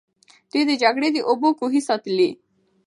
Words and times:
دوی 0.51 0.63
د 0.69 0.71
جګړې 0.83 1.09
د 1.13 1.17
اوبو 1.29 1.49
کوهي 1.59 1.81
ساتلې. 1.87 2.29